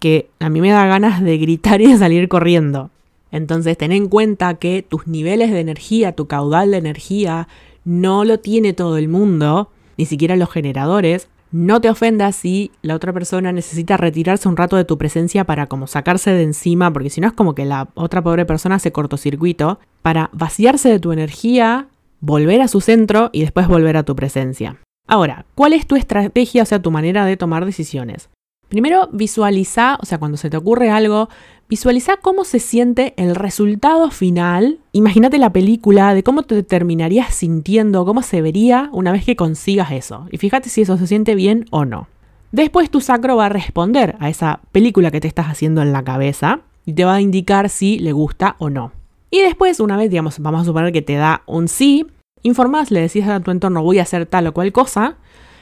que 0.00 0.30
a 0.40 0.48
mí 0.48 0.62
me 0.62 0.70
da 0.70 0.86
ganas 0.86 1.22
de 1.22 1.36
gritar 1.36 1.82
y 1.82 1.88
de 1.88 1.98
salir 1.98 2.26
corriendo. 2.30 2.88
Entonces 3.32 3.76
ten 3.76 3.92
en 3.92 4.08
cuenta 4.08 4.54
que 4.54 4.82
tus 4.82 5.06
niveles 5.06 5.50
de 5.50 5.60
energía, 5.60 6.12
tu 6.12 6.26
caudal 6.26 6.70
de 6.70 6.78
energía, 6.78 7.48
no 7.84 8.24
lo 8.24 8.40
tiene 8.40 8.72
todo 8.72 8.96
el 8.96 9.08
mundo, 9.08 9.68
ni 9.98 10.06
siquiera 10.06 10.36
los 10.36 10.50
generadores. 10.50 11.28
No 11.52 11.80
te 11.80 11.88
ofendas 11.88 12.36
si 12.36 12.72
la 12.82 12.94
otra 12.94 13.12
persona 13.12 13.52
necesita 13.52 13.96
retirarse 13.96 14.48
un 14.48 14.56
rato 14.56 14.76
de 14.76 14.84
tu 14.84 14.98
presencia 14.98 15.44
para 15.44 15.66
como 15.66 15.86
sacarse 15.86 16.32
de 16.32 16.42
encima, 16.42 16.92
porque 16.92 17.10
si 17.10 17.20
no 17.20 17.28
es 17.28 17.32
como 17.32 17.54
que 17.54 17.64
la 17.64 17.88
otra 17.94 18.22
pobre 18.22 18.44
persona 18.46 18.78
se 18.78 18.92
cortocircuito, 18.92 19.78
para 20.02 20.28
vaciarse 20.32 20.88
de 20.88 20.98
tu 20.98 21.12
energía, 21.12 21.88
volver 22.20 22.60
a 22.60 22.68
su 22.68 22.80
centro 22.80 23.30
y 23.32 23.40
después 23.42 23.68
volver 23.68 23.96
a 23.96 24.02
tu 24.02 24.16
presencia. 24.16 24.78
Ahora, 25.06 25.46
¿cuál 25.54 25.72
es 25.72 25.86
tu 25.86 25.94
estrategia, 25.94 26.64
o 26.64 26.66
sea, 26.66 26.82
tu 26.82 26.90
manera 26.90 27.24
de 27.24 27.36
tomar 27.36 27.64
decisiones? 27.64 28.28
Primero, 28.68 29.08
visualiza, 29.12 29.98
o 30.00 30.06
sea, 30.06 30.18
cuando 30.18 30.36
se 30.36 30.50
te 30.50 30.56
ocurre 30.56 30.90
algo, 30.90 31.28
visualiza 31.68 32.16
cómo 32.16 32.44
se 32.44 32.58
siente 32.58 33.14
el 33.16 33.34
resultado 33.34 34.10
final. 34.10 34.80
Imagínate 34.92 35.38
la 35.38 35.52
película 35.52 36.14
de 36.14 36.22
cómo 36.22 36.42
te 36.42 36.62
terminarías 36.62 37.32
sintiendo, 37.32 38.04
cómo 38.04 38.22
se 38.22 38.42
vería 38.42 38.90
una 38.92 39.12
vez 39.12 39.24
que 39.24 39.36
consigas 39.36 39.92
eso. 39.92 40.26
Y 40.30 40.38
fíjate 40.38 40.68
si 40.68 40.82
eso 40.82 40.96
se 40.98 41.06
siente 41.06 41.34
bien 41.34 41.66
o 41.70 41.84
no. 41.84 42.08
Después 42.52 42.90
tu 42.90 43.00
sacro 43.00 43.36
va 43.36 43.46
a 43.46 43.50
responder 43.50 44.16
a 44.18 44.28
esa 44.28 44.60
película 44.72 45.10
que 45.10 45.20
te 45.20 45.28
estás 45.28 45.46
haciendo 45.46 45.82
en 45.82 45.92
la 45.92 46.04
cabeza 46.04 46.60
y 46.84 46.92
te 46.92 47.04
va 47.04 47.14
a 47.14 47.20
indicar 47.20 47.68
si 47.68 47.98
le 47.98 48.12
gusta 48.12 48.56
o 48.58 48.70
no. 48.70 48.92
Y 49.30 49.42
después, 49.42 49.80
una 49.80 49.96
vez, 49.96 50.10
digamos, 50.10 50.38
vamos 50.38 50.62
a 50.62 50.64
suponer 50.64 50.92
que 50.92 51.02
te 51.02 51.14
da 51.14 51.42
un 51.46 51.68
sí, 51.68 52.06
informás, 52.42 52.90
le 52.90 53.00
decís 53.00 53.26
a 53.26 53.40
tu 53.40 53.50
entorno 53.50 53.82
voy 53.82 53.98
a 53.98 54.02
hacer 54.02 54.26
tal 54.26 54.46
o 54.46 54.54
cual 54.54 54.72
cosa 54.72 55.16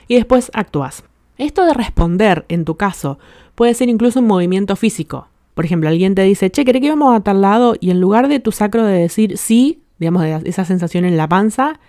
y 0.06 0.14
después 0.14 0.50
actúas. 0.54 1.04
Esto 1.36 1.64
de 1.64 1.74
responder, 1.74 2.44
en 2.48 2.64
tu 2.64 2.76
caso, 2.76 3.18
puede 3.54 3.74
ser 3.74 3.88
incluso 3.88 4.20
un 4.20 4.26
movimiento 4.26 4.76
físico. 4.76 5.28
Por 5.54 5.64
ejemplo, 5.64 5.88
alguien 5.88 6.14
te 6.14 6.22
dice, 6.22 6.50
che, 6.50 6.64
¿querés 6.64 6.82
que 6.82 6.90
vamos 6.90 7.14
a 7.14 7.20
tal 7.20 7.40
lado? 7.40 7.74
Y 7.80 7.90
en 7.90 8.00
lugar 8.00 8.28
de 8.28 8.40
tu 8.40 8.52
sacro 8.52 8.84
de 8.84 8.98
decir 8.98 9.38
sí, 9.38 9.82
digamos, 9.98 10.22
de 10.22 10.42
esa 10.44 10.64
sensación 10.64 11.04
en 11.04 11.16
la 11.16 11.28
panza, 11.28 11.80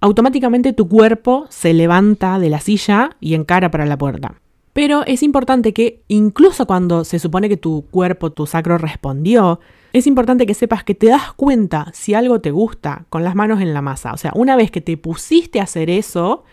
automáticamente 0.00 0.72
tu 0.72 0.88
cuerpo 0.88 1.46
se 1.48 1.72
levanta 1.72 2.38
de 2.38 2.50
la 2.50 2.60
silla 2.60 3.16
y 3.20 3.34
encara 3.34 3.70
para 3.70 3.86
la 3.86 3.98
puerta. 3.98 4.34
Pero 4.72 5.04
es 5.06 5.22
importante 5.22 5.72
que 5.72 6.02
incluso 6.08 6.66
cuando 6.66 7.04
se 7.04 7.18
supone 7.18 7.48
que 7.48 7.56
tu 7.56 7.86
cuerpo, 7.90 8.30
tu 8.30 8.46
sacro 8.46 8.78
respondió, 8.78 9.60
es 9.92 10.06
importante 10.06 10.46
que 10.46 10.54
sepas 10.54 10.84
que 10.84 10.94
te 10.94 11.08
das 11.08 11.32
cuenta 11.32 11.90
si 11.92 12.14
algo 12.14 12.40
te 12.40 12.50
gusta 12.50 13.06
con 13.08 13.24
las 13.24 13.34
manos 13.34 13.60
en 13.60 13.74
la 13.74 13.82
masa. 13.82 14.12
O 14.12 14.16
sea, 14.16 14.32
una 14.34 14.54
vez 14.54 14.70
que 14.70 14.80
te 14.80 14.96
pusiste 14.96 15.60
a 15.60 15.64
hacer 15.64 15.90
eso, 15.90 16.44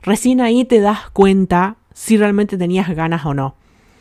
recién 0.00 0.40
ahí 0.40 0.64
te 0.64 0.80
das 0.80 1.10
cuenta 1.10 1.76
si 1.94 2.18
realmente 2.18 2.58
tenías 2.58 2.90
ganas 2.94 3.24
o 3.24 3.32
no. 3.32 3.54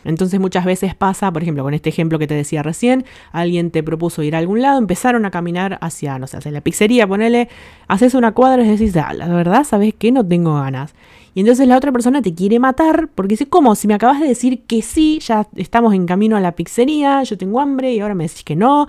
Entonces 0.05 0.39
muchas 0.39 0.65
veces 0.65 0.95
pasa, 0.95 1.31
por 1.31 1.43
ejemplo, 1.43 1.63
con 1.63 1.73
este 1.73 1.89
ejemplo 1.89 2.19
que 2.19 2.27
te 2.27 2.33
decía 2.33 2.61
recién, 2.61 3.05
alguien 3.31 3.71
te 3.71 3.83
propuso 3.83 4.21
ir 4.21 4.35
a 4.35 4.39
algún 4.39 4.61
lado, 4.61 4.77
empezaron 4.77 5.25
a 5.25 5.31
caminar 5.31 5.77
hacia, 5.81 6.19
no 6.19 6.27
sé, 6.27 6.37
hacia 6.37 6.51
la 6.51 6.59
pizzería, 6.61 7.07
ponele, 7.07 7.47
haces 7.87 8.13
una 8.13 8.33
cuadra 8.33 8.63
y 8.63 8.67
decís, 8.67 8.95
ah, 8.97 9.13
la 9.13 9.27
verdad, 9.29 9.63
¿sabes 9.63 9.93
qué? 9.97 10.11
No 10.11 10.25
tengo 10.25 10.55
ganas. 10.55 10.93
Y 11.35 11.39
entonces 11.39 11.67
la 11.67 11.77
otra 11.77 11.91
persona 11.91 12.21
te 12.21 12.33
quiere 12.33 12.59
matar 12.59 13.09
porque 13.15 13.33
dice, 13.33 13.47
¿cómo? 13.47 13.75
Si 13.75 13.87
me 13.87 13.93
acabas 13.93 14.19
de 14.19 14.27
decir 14.27 14.63
que 14.63 14.81
sí, 14.81 15.19
ya 15.19 15.47
estamos 15.55 15.93
en 15.93 16.05
camino 16.05 16.35
a 16.35 16.39
la 16.39 16.51
pizzería, 16.51 17.23
yo 17.23 17.37
tengo 17.37 17.59
hambre 17.59 17.93
y 17.93 18.01
ahora 18.01 18.13
me 18.13 18.25
decís 18.25 18.43
que 18.43 18.55
no. 18.55 18.87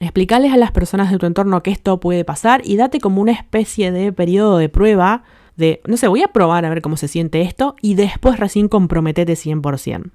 Explicales 0.00 0.52
a 0.52 0.56
las 0.56 0.70
personas 0.70 1.10
de 1.10 1.18
tu 1.18 1.26
entorno 1.26 1.62
que 1.62 1.70
esto 1.70 1.98
puede 1.98 2.24
pasar 2.24 2.60
y 2.64 2.76
date 2.76 3.00
como 3.00 3.20
una 3.20 3.32
especie 3.32 3.90
de 3.90 4.12
periodo 4.12 4.58
de 4.58 4.68
prueba 4.68 5.24
de, 5.58 5.82
no 5.86 5.98
sé, 5.98 6.08
voy 6.08 6.22
a 6.22 6.28
probar 6.28 6.64
a 6.64 6.70
ver 6.70 6.80
cómo 6.80 6.96
se 6.96 7.08
siente 7.08 7.42
esto 7.42 7.76
y 7.82 7.94
después 7.94 8.38
recién 8.38 8.68
comprometete 8.68 9.34
100%. 9.34 10.10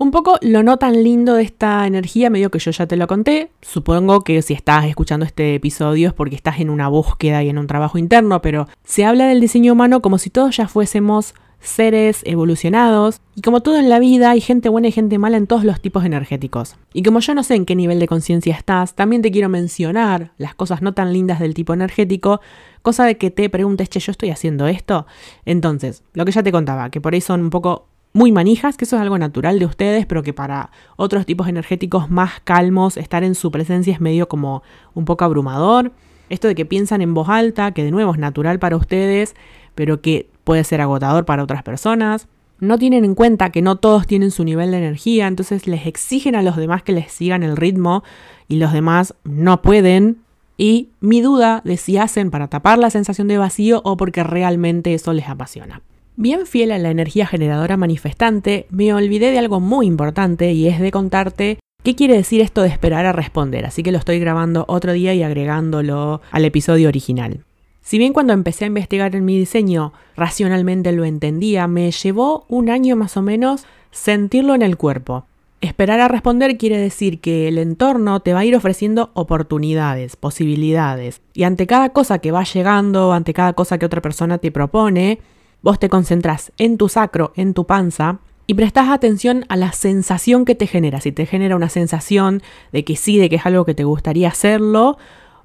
Un 0.00 0.12
poco 0.12 0.38
lo 0.42 0.62
no 0.62 0.76
tan 0.76 1.02
lindo 1.02 1.34
de 1.34 1.42
esta 1.42 1.84
energía, 1.86 2.30
medio 2.30 2.50
que 2.50 2.60
yo 2.60 2.70
ya 2.70 2.86
te 2.86 2.96
lo 2.96 3.08
conté. 3.08 3.50
Supongo 3.62 4.20
que 4.20 4.40
si 4.42 4.54
estás 4.54 4.84
escuchando 4.86 5.26
este 5.26 5.56
episodio 5.56 6.08
es 6.08 6.14
porque 6.14 6.36
estás 6.36 6.60
en 6.60 6.70
una 6.70 6.88
búsqueda 6.88 7.42
y 7.42 7.48
en 7.48 7.58
un 7.58 7.66
trabajo 7.66 7.98
interno, 7.98 8.40
pero 8.40 8.68
se 8.84 9.04
habla 9.04 9.26
del 9.26 9.40
diseño 9.40 9.72
humano 9.72 10.00
como 10.00 10.18
si 10.18 10.30
todos 10.30 10.56
ya 10.56 10.68
fuésemos 10.68 11.34
seres 11.60 12.22
evolucionados, 12.24 13.20
y 13.34 13.42
como 13.42 13.60
todo 13.60 13.78
en 13.78 13.88
la 13.88 13.98
vida 13.98 14.30
hay 14.30 14.40
gente 14.40 14.68
buena 14.68 14.88
y 14.88 14.92
gente 14.92 15.18
mala 15.18 15.36
en 15.36 15.46
todos 15.46 15.64
los 15.64 15.80
tipos 15.80 16.04
energéticos. 16.04 16.76
Y 16.92 17.02
como 17.02 17.20
yo 17.20 17.34
no 17.34 17.42
sé 17.42 17.54
en 17.54 17.66
qué 17.66 17.74
nivel 17.74 17.98
de 17.98 18.08
conciencia 18.08 18.54
estás, 18.54 18.94
también 18.94 19.22
te 19.22 19.30
quiero 19.30 19.48
mencionar 19.48 20.32
las 20.38 20.54
cosas 20.54 20.82
no 20.82 20.94
tan 20.94 21.12
lindas 21.12 21.40
del 21.40 21.54
tipo 21.54 21.74
energético, 21.74 22.40
cosa 22.82 23.04
de 23.04 23.16
que 23.16 23.30
te 23.30 23.50
preguntes, 23.50 23.88
che, 23.88 24.00
yo 24.00 24.12
estoy 24.12 24.30
haciendo 24.30 24.66
esto. 24.66 25.06
Entonces, 25.44 26.02
lo 26.14 26.24
que 26.24 26.32
ya 26.32 26.42
te 26.42 26.52
contaba, 26.52 26.90
que 26.90 27.00
por 27.00 27.14
ahí 27.14 27.20
son 27.20 27.40
un 27.40 27.50
poco 27.50 27.86
muy 28.12 28.32
manijas, 28.32 28.76
que 28.76 28.84
eso 28.84 28.96
es 28.96 29.02
algo 29.02 29.18
natural 29.18 29.58
de 29.58 29.66
ustedes, 29.66 30.06
pero 30.06 30.22
que 30.22 30.32
para 30.32 30.70
otros 30.96 31.26
tipos 31.26 31.48
energéticos 31.48 32.10
más 32.10 32.40
calmos, 32.42 32.96
estar 32.96 33.22
en 33.24 33.34
su 33.34 33.50
presencia 33.50 33.92
es 33.92 34.00
medio 34.00 34.28
como 34.28 34.62
un 34.94 35.04
poco 35.04 35.24
abrumador. 35.24 35.92
Esto 36.28 36.48
de 36.48 36.54
que 36.54 36.66
piensan 36.66 37.00
en 37.00 37.14
voz 37.14 37.28
alta, 37.28 37.72
que 37.72 37.84
de 37.84 37.90
nuevo 37.90 38.12
es 38.12 38.18
natural 38.18 38.58
para 38.58 38.76
ustedes, 38.76 39.34
pero 39.74 40.00
que 40.00 40.28
puede 40.48 40.64
ser 40.64 40.80
agotador 40.80 41.26
para 41.26 41.42
otras 41.42 41.62
personas. 41.62 42.26
No 42.58 42.78
tienen 42.78 43.04
en 43.04 43.14
cuenta 43.14 43.50
que 43.50 43.60
no 43.60 43.76
todos 43.76 44.06
tienen 44.06 44.30
su 44.30 44.44
nivel 44.44 44.70
de 44.70 44.78
energía, 44.78 45.26
entonces 45.26 45.66
les 45.66 45.86
exigen 45.86 46.34
a 46.34 46.40
los 46.40 46.56
demás 46.56 46.82
que 46.82 46.94
les 46.94 47.12
sigan 47.12 47.42
el 47.42 47.54
ritmo 47.54 48.02
y 48.48 48.56
los 48.56 48.72
demás 48.72 49.12
no 49.24 49.60
pueden 49.60 50.22
y 50.56 50.88
mi 51.00 51.20
duda 51.20 51.60
de 51.66 51.76
si 51.76 51.98
hacen 51.98 52.30
para 52.30 52.48
tapar 52.48 52.78
la 52.78 52.88
sensación 52.88 53.28
de 53.28 53.36
vacío 53.36 53.82
o 53.84 53.98
porque 53.98 54.24
realmente 54.24 54.94
eso 54.94 55.12
les 55.12 55.28
apasiona. 55.28 55.82
Bien 56.16 56.46
fiel 56.46 56.72
a 56.72 56.78
la 56.78 56.88
energía 56.88 57.26
generadora 57.26 57.76
manifestante, 57.76 58.66
me 58.70 58.94
olvidé 58.94 59.30
de 59.30 59.38
algo 59.38 59.60
muy 59.60 59.84
importante 59.84 60.52
y 60.52 60.66
es 60.66 60.80
de 60.80 60.90
contarte 60.90 61.58
qué 61.84 61.94
quiere 61.94 62.14
decir 62.14 62.40
esto 62.40 62.62
de 62.62 62.68
esperar 62.68 63.04
a 63.04 63.12
responder, 63.12 63.66
así 63.66 63.82
que 63.82 63.92
lo 63.92 63.98
estoy 63.98 64.18
grabando 64.18 64.64
otro 64.66 64.94
día 64.94 65.12
y 65.12 65.22
agregándolo 65.22 66.22
al 66.30 66.46
episodio 66.46 66.88
original. 66.88 67.44
Si 67.88 67.96
bien 67.96 68.12
cuando 68.12 68.34
empecé 68.34 68.64
a 68.64 68.66
investigar 68.66 69.16
en 69.16 69.24
mi 69.24 69.38
diseño 69.38 69.94
racionalmente 70.14 70.92
lo 70.92 71.06
entendía, 71.06 71.66
me 71.68 71.90
llevó 71.90 72.44
un 72.46 72.68
año 72.68 72.96
más 72.96 73.16
o 73.16 73.22
menos 73.22 73.64
sentirlo 73.92 74.54
en 74.54 74.60
el 74.60 74.76
cuerpo. 74.76 75.24
Esperar 75.62 75.98
a 76.00 76.08
responder 76.08 76.58
quiere 76.58 76.76
decir 76.76 77.18
que 77.18 77.48
el 77.48 77.56
entorno 77.56 78.20
te 78.20 78.34
va 78.34 78.40
a 78.40 78.44
ir 78.44 78.54
ofreciendo 78.54 79.08
oportunidades, 79.14 80.16
posibilidades, 80.16 81.22
y 81.32 81.44
ante 81.44 81.66
cada 81.66 81.88
cosa 81.88 82.18
que 82.18 82.30
va 82.30 82.44
llegando, 82.44 83.14
ante 83.14 83.32
cada 83.32 83.54
cosa 83.54 83.78
que 83.78 83.86
otra 83.86 84.02
persona 84.02 84.36
te 84.36 84.52
propone, 84.52 85.20
vos 85.62 85.78
te 85.78 85.88
concentras 85.88 86.52
en 86.58 86.76
tu 86.76 86.90
sacro, 86.90 87.32
en 87.36 87.54
tu 87.54 87.64
panza, 87.64 88.18
y 88.46 88.52
prestas 88.52 88.90
atención 88.90 89.46
a 89.48 89.56
la 89.56 89.72
sensación 89.72 90.44
que 90.44 90.54
te 90.54 90.66
genera, 90.66 91.00
si 91.00 91.10
te 91.10 91.24
genera 91.24 91.56
una 91.56 91.70
sensación 91.70 92.42
de 92.70 92.84
que 92.84 92.96
sí, 92.96 93.16
de 93.16 93.30
que 93.30 93.36
es 93.36 93.46
algo 93.46 93.64
que 93.64 93.74
te 93.74 93.84
gustaría 93.84 94.28
hacerlo, 94.28 94.98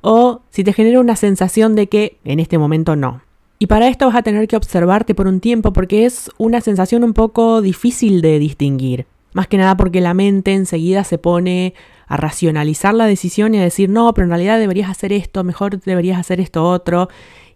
o 0.04 0.42
si 0.52 0.64
te 0.64 0.74
genera 0.74 1.00
una 1.00 1.16
sensación 1.16 1.76
de 1.76 1.88
que 1.88 2.18
en 2.26 2.40
este 2.40 2.60
momento 2.60 2.96
no. 2.96 3.22
Y 3.58 3.68
para 3.68 3.88
esto 3.88 4.06
vas 4.08 4.18
a 4.18 4.22
tener 4.22 4.48
que 4.48 4.58
observarte 4.58 5.16
por 5.16 5.26
un 5.26 5.40
tiempo 5.40 5.72
porque 5.72 6.06
es 6.06 6.30
una 6.38 6.60
sensación 6.60 7.04
un 7.04 7.14
poco 7.14 7.62
difícil 7.62 8.22
de 8.22 8.38
distinguir. 8.38 9.08
Más 9.34 9.48
que 9.48 9.58
nada 9.58 9.78
porque 9.78 10.02
la 10.02 10.14
mente 10.14 10.54
enseguida 10.54 11.06
se 11.06 11.18
pone 11.18 11.74
a 12.08 12.18
racionalizar 12.18 12.94
la 12.94 13.06
decisión 13.06 13.56
y 13.56 13.60
a 13.60 13.64
decir, 13.64 13.90
no, 13.90 14.14
pero 14.14 14.26
en 14.26 14.32
realidad 14.32 14.60
deberías 14.60 14.90
hacer 14.90 15.14
esto, 15.14 15.46
mejor 15.46 15.80
deberías 15.80 16.20
hacer 16.20 16.42
esto 16.42 16.68
otro. 16.68 17.08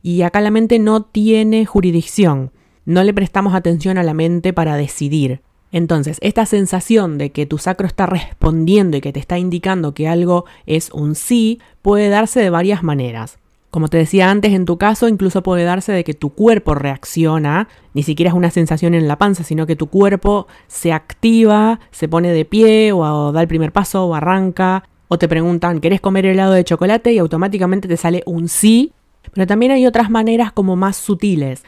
Y 0.01 0.21
acá 0.21 0.39
la 0.39 0.49
mente 0.49 0.79
no 0.79 1.03
tiene 1.03 1.65
jurisdicción. 1.65 2.51
No 2.85 3.03
le 3.03 3.13
prestamos 3.13 3.53
atención 3.53 3.97
a 3.97 4.03
la 4.03 4.13
mente 4.13 4.53
para 4.53 4.77
decidir. 4.77 5.41
Entonces, 5.71 6.17
esta 6.21 6.45
sensación 6.45 7.17
de 7.17 7.31
que 7.31 7.45
tu 7.45 7.57
sacro 7.57 7.87
está 7.87 8.05
respondiendo 8.05 8.97
y 8.97 9.01
que 9.01 9.11
te 9.13 9.19
está 9.19 9.37
indicando 9.37 9.93
que 9.93 10.07
algo 10.07 10.45
es 10.65 10.91
un 10.91 11.15
sí 11.15 11.59
puede 11.81 12.09
darse 12.09 12.39
de 12.39 12.49
varias 12.49 12.83
maneras. 12.83 13.37
Como 13.69 13.89
te 13.89 13.97
decía 13.97 14.31
antes, 14.31 14.53
en 14.53 14.65
tu 14.65 14.77
caso 14.77 15.09
incluso 15.09 15.43
puede 15.43 15.65
darse 15.65 15.91
de 15.91 16.05
que 16.05 16.13
tu 16.13 16.29
cuerpo 16.29 16.73
reacciona, 16.73 17.67
ni 17.93 18.01
siquiera 18.01 18.29
es 18.29 18.35
una 18.35 18.49
sensación 18.49 18.93
en 18.93 19.09
la 19.09 19.17
panza, 19.17 19.43
sino 19.43 19.67
que 19.67 19.75
tu 19.75 19.87
cuerpo 19.87 20.47
se 20.67 20.93
activa, 20.93 21.81
se 21.91 22.07
pone 22.07 22.31
de 22.31 22.45
pie 22.45 22.93
o, 22.93 23.31
da 23.33 23.41
el 23.41 23.47
primer 23.47 23.73
paso 23.73 24.05
o 24.05 24.15
arranca, 24.15 24.85
o 25.09 25.17
te 25.17 25.27
preguntan, 25.27 25.81
¿querés 25.81 25.99
comer 25.99 26.25
helado 26.25 26.53
de 26.53 26.63
chocolate? 26.63 27.11
y 27.13 27.17
automáticamente 27.17 27.87
te 27.87 27.97
sale 27.97 28.23
un 28.25 28.47
sí. 28.47 28.93
Pero 29.33 29.45
también 29.45 29.73
hay 29.73 29.85
otras 29.85 30.09
maneras 30.09 30.53
como 30.53 30.77
más 30.77 30.95
sutiles. 30.95 31.63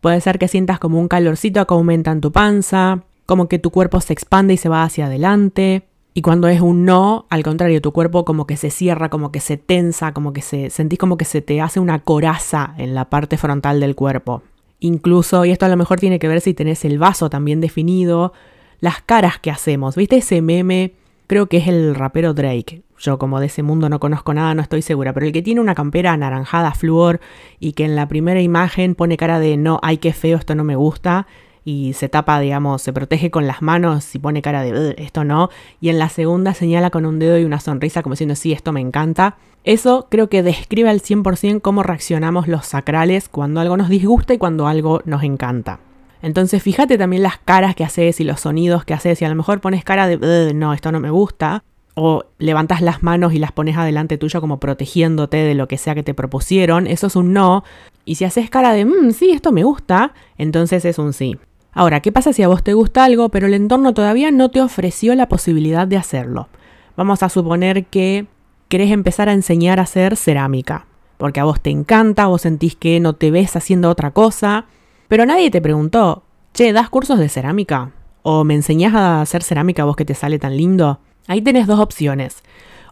Puede 0.00 0.20
ser 0.20 0.38
que 0.38 0.48
sientas 0.48 0.78
como 0.78 1.00
un 1.00 1.08
calorcito 1.08 1.66
que 1.66 1.74
aumenta 1.74 2.12
en 2.12 2.20
tu 2.20 2.32
panza, 2.32 3.02
como 3.30 3.46
que 3.46 3.60
tu 3.60 3.70
cuerpo 3.70 4.00
se 4.00 4.12
expande 4.12 4.54
y 4.54 4.56
se 4.56 4.68
va 4.68 4.82
hacia 4.82 5.06
adelante. 5.06 5.84
Y 6.14 6.20
cuando 6.20 6.48
es 6.48 6.60
un 6.60 6.84
no, 6.84 7.26
al 7.30 7.44
contrario, 7.44 7.80
tu 7.80 7.92
cuerpo 7.92 8.24
como 8.24 8.44
que 8.44 8.56
se 8.56 8.70
cierra, 8.70 9.08
como 9.08 9.30
que 9.30 9.38
se 9.38 9.56
tensa, 9.56 10.12
como 10.12 10.32
que 10.32 10.42
se 10.42 10.68
sentís 10.68 10.98
como 10.98 11.16
que 11.16 11.24
se 11.24 11.40
te 11.40 11.60
hace 11.60 11.78
una 11.78 12.00
coraza 12.00 12.74
en 12.76 12.92
la 12.92 13.08
parte 13.08 13.36
frontal 13.36 13.78
del 13.78 13.94
cuerpo. 13.94 14.42
Incluso, 14.80 15.44
y 15.44 15.52
esto 15.52 15.64
a 15.64 15.68
lo 15.68 15.76
mejor 15.76 16.00
tiene 16.00 16.18
que 16.18 16.26
ver 16.26 16.40
si 16.40 16.54
tenés 16.54 16.84
el 16.84 16.98
vaso 16.98 17.30
también 17.30 17.60
definido, 17.60 18.32
las 18.80 19.00
caras 19.00 19.38
que 19.38 19.52
hacemos. 19.52 19.94
¿Viste 19.94 20.16
ese 20.16 20.42
meme? 20.42 20.94
Creo 21.28 21.46
que 21.46 21.58
es 21.58 21.68
el 21.68 21.94
rapero 21.94 22.34
Drake. 22.34 22.82
Yo 22.98 23.20
como 23.20 23.38
de 23.38 23.46
ese 23.46 23.62
mundo 23.62 23.88
no 23.88 24.00
conozco 24.00 24.34
nada, 24.34 24.56
no 24.56 24.62
estoy 24.62 24.82
segura, 24.82 25.12
pero 25.12 25.26
el 25.26 25.32
que 25.32 25.42
tiene 25.42 25.60
una 25.60 25.76
campera 25.76 26.10
anaranjada 26.14 26.72
flúor 26.72 27.20
y 27.60 27.74
que 27.74 27.84
en 27.84 27.94
la 27.94 28.08
primera 28.08 28.40
imagen 28.40 28.96
pone 28.96 29.16
cara 29.16 29.38
de 29.38 29.56
no, 29.56 29.78
ay, 29.84 29.98
qué 29.98 30.12
feo, 30.12 30.36
esto 30.36 30.56
no 30.56 30.64
me 30.64 30.74
gusta 30.74 31.28
y 31.64 31.92
se 31.94 32.08
tapa, 32.08 32.40
digamos, 32.40 32.82
se 32.82 32.92
protege 32.92 33.30
con 33.30 33.46
las 33.46 33.62
manos 33.62 34.14
y 34.14 34.18
pone 34.18 34.42
cara 34.42 34.62
de 34.62 34.94
esto 34.98 35.24
no, 35.24 35.50
y 35.80 35.88
en 35.88 35.98
la 35.98 36.08
segunda 36.08 36.54
señala 36.54 36.90
con 36.90 37.06
un 37.06 37.18
dedo 37.18 37.38
y 37.38 37.44
una 37.44 37.60
sonrisa 37.60 38.02
como 38.02 38.14
diciendo 38.14 38.34
sí, 38.34 38.52
esto 38.52 38.72
me 38.72 38.80
encanta. 38.80 39.36
Eso 39.62 40.06
creo 40.10 40.30
que 40.30 40.42
describe 40.42 40.88
al 40.88 41.02
100% 41.02 41.60
cómo 41.60 41.82
reaccionamos 41.82 42.48
los 42.48 42.64
sacrales 42.66 43.28
cuando 43.28 43.60
algo 43.60 43.76
nos 43.76 43.90
disgusta 43.90 44.32
y 44.32 44.38
cuando 44.38 44.66
algo 44.66 45.02
nos 45.04 45.22
encanta. 45.22 45.80
Entonces 46.22 46.62
fíjate 46.62 46.98
también 46.98 47.22
las 47.22 47.38
caras 47.38 47.74
que 47.74 47.84
haces 47.84 48.20
y 48.20 48.24
los 48.24 48.40
sonidos 48.40 48.84
que 48.84 48.94
haces 48.94 49.20
y 49.20 49.24
a 49.24 49.28
lo 49.28 49.34
mejor 49.34 49.60
pones 49.60 49.84
cara 49.84 50.06
de 50.06 50.52
no, 50.54 50.72
esto 50.72 50.92
no 50.92 51.00
me 51.00 51.10
gusta, 51.10 51.62
o 51.94 52.24
levantas 52.38 52.80
las 52.80 53.02
manos 53.02 53.34
y 53.34 53.38
las 53.38 53.52
pones 53.52 53.76
adelante 53.76 54.18
tuyo 54.18 54.40
como 54.40 54.60
protegiéndote 54.60 55.38
de 55.38 55.54
lo 55.54 55.68
que 55.68 55.78
sea 55.78 55.94
que 55.94 56.02
te 56.02 56.14
propusieron, 56.14 56.86
eso 56.86 57.08
es 57.08 57.16
un 57.16 57.32
no. 57.32 57.64
Y 58.04 58.14
si 58.14 58.24
haces 58.24 58.50
cara 58.50 58.72
de, 58.72 58.84
mmm, 58.84 59.10
sí, 59.12 59.30
esto 59.30 59.52
me 59.52 59.64
gusta, 59.64 60.14
entonces 60.38 60.84
es 60.84 60.98
un 60.98 61.12
sí. 61.12 61.38
Ahora, 61.72 62.00
¿qué 62.00 62.10
pasa 62.10 62.32
si 62.32 62.42
a 62.42 62.48
vos 62.48 62.62
te 62.62 62.74
gusta 62.74 63.04
algo, 63.04 63.28
pero 63.28 63.46
el 63.46 63.54
entorno 63.54 63.94
todavía 63.94 64.30
no 64.30 64.50
te 64.50 64.60
ofreció 64.60 65.14
la 65.14 65.28
posibilidad 65.28 65.86
de 65.86 65.96
hacerlo? 65.96 66.48
Vamos 66.96 67.22
a 67.22 67.28
suponer 67.28 67.86
que 67.86 68.26
querés 68.68 68.90
empezar 68.90 69.28
a 69.28 69.32
enseñar 69.32 69.78
a 69.78 69.84
hacer 69.84 70.16
cerámica, 70.16 70.86
porque 71.16 71.40
a 71.40 71.44
vos 71.44 71.60
te 71.60 71.70
encanta, 71.70 72.26
vos 72.26 72.42
sentís 72.42 72.74
que 72.74 72.98
no 72.98 73.14
te 73.14 73.30
ves 73.30 73.54
haciendo 73.54 73.88
otra 73.88 74.10
cosa, 74.10 74.66
pero 75.08 75.26
nadie 75.26 75.50
te 75.50 75.60
preguntó, 75.60 76.24
che, 76.54 76.72
¿das 76.72 76.90
cursos 76.90 77.18
de 77.18 77.28
cerámica? 77.28 77.92
¿O 78.22 78.44
me 78.44 78.54
enseñás 78.54 78.94
a 78.94 79.20
hacer 79.20 79.42
cerámica 79.42 79.84
vos 79.84 79.96
que 79.96 80.04
te 80.04 80.14
sale 80.14 80.38
tan 80.38 80.56
lindo? 80.56 81.00
Ahí 81.26 81.40
tenés 81.40 81.66
dos 81.66 81.78
opciones. 81.78 82.42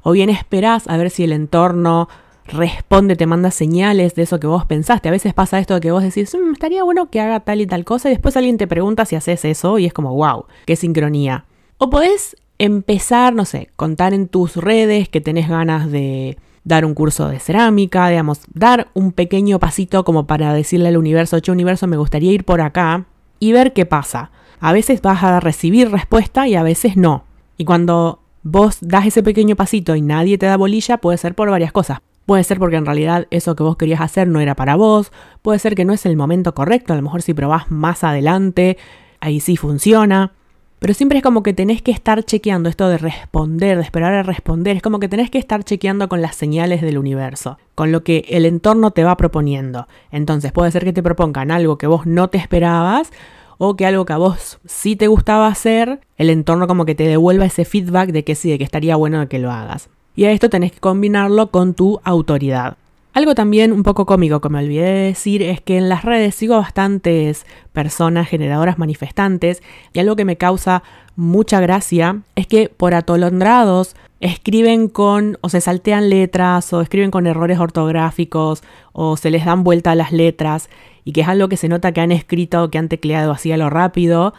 O 0.02 0.12
bien 0.12 0.30
esperás 0.30 0.88
a 0.88 0.96
ver 0.96 1.10
si 1.10 1.24
el 1.24 1.32
entorno 1.32 2.08
responde, 2.48 3.16
te 3.16 3.26
manda 3.26 3.50
señales 3.50 4.14
de 4.14 4.22
eso 4.22 4.40
que 4.40 4.46
vos 4.46 4.64
pensaste. 4.66 5.08
A 5.08 5.12
veces 5.12 5.34
pasa 5.34 5.58
esto 5.58 5.74
de 5.74 5.80
que 5.80 5.92
vos 5.92 6.02
decís, 6.02 6.34
mm, 6.34 6.52
estaría 6.52 6.82
bueno 6.82 7.10
que 7.10 7.20
haga 7.20 7.40
tal 7.40 7.60
y 7.60 7.66
tal 7.66 7.84
cosa 7.84 8.08
y 8.08 8.12
después 8.12 8.36
alguien 8.36 8.58
te 8.58 8.66
pregunta 8.66 9.04
si 9.04 9.16
haces 9.16 9.44
eso 9.44 9.78
y 9.78 9.86
es 9.86 9.92
como, 9.92 10.14
wow, 10.14 10.46
qué 10.66 10.76
sincronía. 10.76 11.44
O 11.78 11.90
podés 11.90 12.36
empezar, 12.58 13.34
no 13.34 13.44
sé, 13.44 13.70
contar 13.76 14.14
en 14.14 14.28
tus 14.28 14.56
redes 14.56 15.08
que 15.08 15.20
tenés 15.20 15.48
ganas 15.48 15.90
de 15.90 16.38
dar 16.64 16.84
un 16.84 16.94
curso 16.94 17.28
de 17.28 17.38
cerámica, 17.38 18.08
digamos, 18.08 18.40
dar 18.52 18.88
un 18.94 19.12
pequeño 19.12 19.58
pasito 19.58 20.04
como 20.04 20.26
para 20.26 20.52
decirle 20.52 20.88
al 20.88 20.96
universo, 20.96 21.38
che 21.40 21.52
universo, 21.52 21.86
me 21.86 21.96
gustaría 21.96 22.32
ir 22.32 22.44
por 22.44 22.60
acá 22.60 23.06
y 23.38 23.52
ver 23.52 23.72
qué 23.72 23.86
pasa. 23.86 24.30
A 24.60 24.72
veces 24.72 25.00
vas 25.00 25.22
a 25.22 25.40
recibir 25.40 25.90
respuesta 25.90 26.48
y 26.48 26.56
a 26.56 26.62
veces 26.62 26.96
no. 26.96 27.24
Y 27.56 27.64
cuando 27.64 28.20
vos 28.42 28.78
das 28.80 29.06
ese 29.06 29.22
pequeño 29.22 29.56
pasito 29.56 29.94
y 29.94 30.02
nadie 30.02 30.36
te 30.36 30.46
da 30.46 30.56
bolilla, 30.56 30.98
puede 30.98 31.18
ser 31.18 31.34
por 31.34 31.50
varias 31.50 31.72
cosas. 31.72 32.00
Puede 32.28 32.44
ser 32.44 32.58
porque 32.58 32.76
en 32.76 32.84
realidad 32.84 33.26
eso 33.30 33.56
que 33.56 33.62
vos 33.62 33.78
querías 33.78 34.02
hacer 34.02 34.28
no 34.28 34.38
era 34.40 34.54
para 34.54 34.76
vos, 34.76 35.12
puede 35.40 35.58
ser 35.58 35.74
que 35.74 35.86
no 35.86 35.94
es 35.94 36.04
el 36.04 36.14
momento 36.14 36.54
correcto, 36.54 36.92
a 36.92 36.96
lo 36.96 37.00
mejor 37.00 37.22
si 37.22 37.32
probás 37.32 37.70
más 37.70 38.04
adelante, 38.04 38.76
ahí 39.18 39.40
sí 39.40 39.56
funciona. 39.56 40.34
Pero 40.78 40.92
siempre 40.92 41.16
es 41.16 41.24
como 41.24 41.42
que 41.42 41.54
tenés 41.54 41.80
que 41.80 41.90
estar 41.90 42.22
chequeando 42.22 42.68
esto 42.68 42.86
de 42.90 42.98
responder, 42.98 43.78
de 43.78 43.82
esperar 43.82 44.12
a 44.12 44.22
responder. 44.22 44.76
Es 44.76 44.82
como 44.82 45.00
que 45.00 45.08
tenés 45.08 45.30
que 45.30 45.38
estar 45.38 45.64
chequeando 45.64 46.10
con 46.10 46.20
las 46.20 46.36
señales 46.36 46.82
del 46.82 46.98
universo, 46.98 47.56
con 47.74 47.92
lo 47.92 48.04
que 48.04 48.26
el 48.28 48.44
entorno 48.44 48.90
te 48.90 49.04
va 49.04 49.16
proponiendo. 49.16 49.88
Entonces 50.10 50.52
puede 50.52 50.70
ser 50.70 50.84
que 50.84 50.92
te 50.92 51.02
propongan 51.02 51.50
algo 51.50 51.78
que 51.78 51.86
vos 51.86 52.04
no 52.04 52.28
te 52.28 52.36
esperabas 52.36 53.10
o 53.56 53.74
que 53.74 53.86
algo 53.86 54.04
que 54.04 54.12
a 54.12 54.18
vos 54.18 54.58
sí 54.66 54.96
te 54.96 55.06
gustaba 55.06 55.46
hacer, 55.46 56.00
el 56.18 56.28
entorno 56.28 56.66
como 56.66 56.84
que 56.84 56.94
te 56.94 57.08
devuelva 57.08 57.46
ese 57.46 57.64
feedback 57.64 58.10
de 58.10 58.22
que 58.22 58.34
sí, 58.34 58.50
de 58.50 58.58
que 58.58 58.64
estaría 58.64 58.96
bueno 58.96 59.26
que 59.30 59.38
lo 59.38 59.50
hagas 59.50 59.88
y 60.18 60.24
a 60.24 60.32
esto 60.32 60.50
tenés 60.50 60.72
que 60.72 60.80
combinarlo 60.80 61.52
con 61.52 61.74
tu 61.74 62.00
autoridad. 62.02 62.76
Algo 63.12 63.36
también 63.36 63.70
un 63.70 63.84
poco 63.84 64.04
cómico 64.04 64.40
que 64.40 64.48
me 64.48 64.58
olvidé 64.58 64.82
de 64.82 65.06
decir 65.06 65.42
es 65.42 65.60
que 65.60 65.78
en 65.78 65.88
las 65.88 66.04
redes 66.04 66.34
sigo 66.34 66.56
bastantes 66.56 67.46
personas 67.72 68.28
generadoras 68.28 68.80
manifestantes 68.80 69.62
y 69.92 70.00
algo 70.00 70.16
que 70.16 70.24
me 70.24 70.34
causa 70.36 70.82
mucha 71.14 71.60
gracia 71.60 72.22
es 72.34 72.48
que 72.48 72.68
por 72.68 72.94
atolondrados 72.94 73.94
escriben 74.18 74.88
con 74.88 75.38
o 75.40 75.50
se 75.50 75.60
saltean 75.60 76.10
letras 76.10 76.72
o 76.72 76.80
escriben 76.80 77.12
con 77.12 77.28
errores 77.28 77.60
ortográficos 77.60 78.64
o 78.92 79.16
se 79.16 79.30
les 79.30 79.44
dan 79.44 79.62
vuelta 79.62 79.92
a 79.92 79.94
las 79.94 80.10
letras 80.10 80.68
y 81.04 81.12
que 81.12 81.20
es 81.20 81.28
algo 81.28 81.48
que 81.48 81.56
se 81.56 81.68
nota 81.68 81.92
que 81.92 82.00
han 82.00 82.10
escrito, 82.10 82.72
que 82.72 82.78
han 82.78 82.88
tecleado 82.88 83.30
así 83.30 83.52
a 83.52 83.56
lo 83.56 83.70
rápido 83.70 84.34